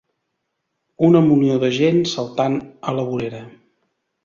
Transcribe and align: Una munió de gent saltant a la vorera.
Una 1.07 1.21
munió 1.25 1.59
de 1.65 1.69
gent 1.77 2.01
saltant 2.15 2.59
a 2.93 2.97
la 3.03 3.07
vorera. 3.13 3.45